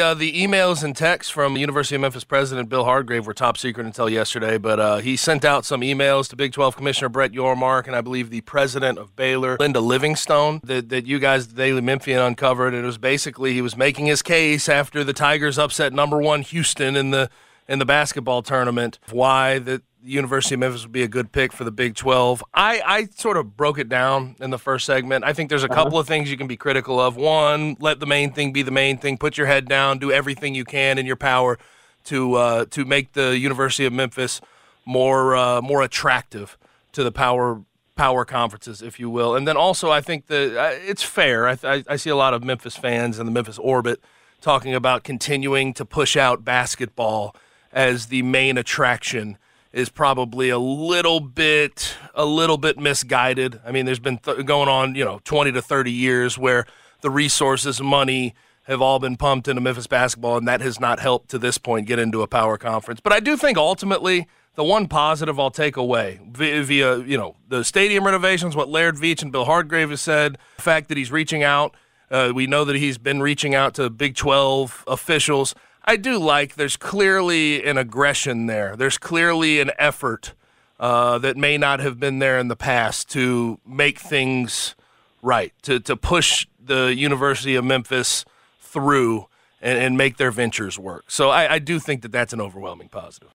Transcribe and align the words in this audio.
Uh, 0.00 0.14
the 0.14 0.32
emails 0.42 0.82
and 0.82 0.96
texts 0.96 1.30
from 1.30 1.54
University 1.54 1.96
of 1.96 2.00
Memphis 2.00 2.24
President 2.24 2.70
Bill 2.70 2.84
Hardgrave 2.84 3.26
were 3.26 3.34
top 3.34 3.58
secret 3.58 3.84
until 3.84 4.08
yesterday, 4.08 4.56
but 4.56 4.80
uh, 4.80 4.96
he 4.96 5.18
sent 5.18 5.44
out 5.44 5.66
some 5.66 5.82
emails 5.82 6.30
to 6.30 6.36
Big 6.36 6.54
12 6.54 6.76
Commissioner 6.76 7.10
Brett 7.10 7.32
Yormark 7.32 7.86
and 7.86 7.94
I 7.94 8.00
believe 8.00 8.30
the 8.30 8.40
president 8.40 8.96
of 8.96 9.14
Baylor, 9.14 9.58
Linda 9.60 9.80
Livingstone, 9.80 10.62
that, 10.64 10.88
that 10.88 11.04
you 11.04 11.18
guys, 11.18 11.48
the 11.48 11.54
Daily 11.54 11.82
Memphian, 11.82 12.22
uncovered. 12.22 12.72
And 12.72 12.84
it 12.84 12.86
was 12.86 12.96
basically 12.96 13.52
he 13.52 13.60
was 13.60 13.76
making 13.76 14.06
his 14.06 14.22
case 14.22 14.66
after 14.66 15.04
the 15.04 15.12
Tigers 15.12 15.58
upset 15.58 15.92
number 15.92 16.16
one 16.16 16.40
Houston 16.40 16.96
in 16.96 17.10
the 17.10 17.28
in 17.68 17.78
the 17.78 17.84
basketball 17.84 18.42
tournament 18.42 18.98
why 19.10 19.58
the 19.58 19.82
University 20.04 20.54
of 20.54 20.60
Memphis 20.60 20.82
would 20.82 20.92
be 20.92 21.02
a 21.02 21.08
good 21.08 21.32
pick 21.32 21.52
for 21.52 21.64
the 21.64 21.70
Big 21.70 21.94
12. 21.94 22.42
I, 22.52 22.82
I 22.84 23.04
sort 23.06 23.36
of 23.36 23.56
broke 23.56 23.78
it 23.78 23.88
down 23.88 24.36
in 24.40 24.50
the 24.50 24.58
first 24.58 24.84
segment. 24.84 25.24
I 25.24 25.32
think 25.32 25.48
there's 25.48 25.64
a 25.64 25.70
uh-huh. 25.70 25.84
couple 25.84 25.98
of 25.98 26.06
things 26.06 26.30
you 26.30 26.36
can 26.36 26.46
be 26.46 26.56
critical 26.56 27.00
of. 27.00 27.16
One, 27.16 27.76
let 27.80 28.00
the 28.00 28.06
main 28.06 28.32
thing 28.32 28.52
be 28.52 28.62
the 28.62 28.70
main 28.70 28.98
thing. 28.98 29.18
Put 29.18 29.38
your 29.38 29.46
head 29.46 29.68
down. 29.68 29.98
Do 29.98 30.10
everything 30.10 30.54
you 30.54 30.64
can 30.64 30.98
in 30.98 31.06
your 31.06 31.16
power 31.16 31.58
to 32.04 32.34
uh, 32.34 32.64
to 32.70 32.84
make 32.84 33.12
the 33.12 33.38
University 33.38 33.84
of 33.84 33.92
Memphis 33.92 34.40
more 34.84 35.36
uh, 35.36 35.62
more 35.62 35.82
attractive 35.82 36.58
to 36.92 37.04
the 37.04 37.12
power 37.12 37.62
power 37.94 38.24
conferences, 38.24 38.82
if 38.82 38.98
you 38.98 39.08
will. 39.10 39.36
And 39.36 39.46
then 39.46 39.56
also, 39.56 39.90
I 39.90 40.00
think 40.00 40.26
that 40.26 40.58
uh, 40.58 40.70
it's 40.86 41.02
fair. 41.02 41.48
I, 41.48 41.58
I, 41.62 41.84
I 41.88 41.96
see 41.96 42.10
a 42.10 42.16
lot 42.16 42.34
of 42.34 42.42
Memphis 42.42 42.76
fans 42.76 43.18
in 43.18 43.26
the 43.26 43.32
Memphis 43.32 43.58
orbit 43.58 44.00
talking 44.40 44.74
about 44.74 45.04
continuing 45.04 45.72
to 45.74 45.84
push 45.84 46.16
out 46.16 46.44
basketball 46.44 47.36
as 47.72 48.06
the 48.06 48.22
main 48.22 48.58
attraction 48.58 49.38
is 49.72 49.88
probably 49.88 50.50
a 50.50 50.58
little 50.58 51.20
bit 51.20 51.96
a 52.14 52.24
little 52.24 52.58
bit 52.58 52.78
misguided. 52.78 53.60
I 53.64 53.72
mean, 53.72 53.86
there's 53.86 53.98
been 53.98 54.18
th- 54.18 54.44
going 54.44 54.68
on, 54.68 54.94
you 54.94 55.04
know, 55.04 55.20
20 55.24 55.52
to 55.52 55.62
30 55.62 55.90
years 55.90 56.36
where 56.36 56.66
the 57.00 57.10
resources, 57.10 57.80
money 57.80 58.34
have 58.64 58.80
all 58.80 58.98
been 58.98 59.16
pumped 59.16 59.48
into 59.48 59.60
Memphis 59.60 59.86
basketball 59.86 60.36
and 60.36 60.46
that 60.46 60.60
has 60.60 60.78
not 60.78 61.00
helped 61.00 61.30
to 61.30 61.38
this 61.38 61.58
point 61.58 61.86
get 61.86 61.98
into 61.98 62.22
a 62.22 62.28
power 62.28 62.56
conference. 62.56 63.00
But 63.00 63.12
I 63.12 63.20
do 63.20 63.36
think 63.36 63.58
ultimately 63.58 64.28
the 64.54 64.64
one 64.64 64.86
positive 64.86 65.40
I'll 65.40 65.50
take 65.50 65.76
away 65.76 66.20
via, 66.30 66.62
via 66.62 66.98
you 66.98 67.16
know, 67.16 67.36
the 67.48 67.64
stadium 67.64 68.04
renovations, 68.04 68.54
what 68.54 68.68
Laird 68.68 68.96
Veatch 68.96 69.22
and 69.22 69.32
Bill 69.32 69.46
Hardgrave 69.46 69.90
has 69.90 70.00
said, 70.00 70.38
the 70.56 70.62
fact 70.62 70.88
that 70.88 70.96
he's 70.98 71.10
reaching 71.10 71.42
out, 71.42 71.74
uh, 72.10 72.32
we 72.34 72.46
know 72.46 72.64
that 72.64 72.76
he's 72.76 72.98
been 72.98 73.22
reaching 73.22 73.54
out 73.54 73.74
to 73.74 73.88
Big 73.88 74.14
12 74.14 74.84
officials. 74.86 75.54
I 75.84 75.96
do 75.96 76.18
like 76.18 76.54
there's 76.54 76.76
clearly 76.76 77.64
an 77.64 77.76
aggression 77.76 78.46
there. 78.46 78.76
There's 78.76 78.98
clearly 78.98 79.60
an 79.60 79.72
effort 79.78 80.34
uh, 80.78 81.18
that 81.18 81.36
may 81.36 81.58
not 81.58 81.80
have 81.80 81.98
been 81.98 82.18
there 82.18 82.38
in 82.38 82.48
the 82.48 82.56
past 82.56 83.10
to 83.10 83.58
make 83.66 83.98
things 83.98 84.74
right, 85.22 85.52
to, 85.62 85.80
to 85.80 85.96
push 85.96 86.46
the 86.62 86.94
University 86.94 87.54
of 87.54 87.64
Memphis 87.64 88.24
through 88.60 89.28
and, 89.60 89.78
and 89.78 89.96
make 89.96 90.16
their 90.16 90.32
ventures 90.32 90.78
work. 90.78 91.04
So 91.08 91.30
I, 91.30 91.54
I 91.54 91.58
do 91.58 91.78
think 91.78 92.02
that 92.02 92.12
that's 92.12 92.32
an 92.32 92.40
overwhelming 92.40 92.88
positive. 92.88 93.30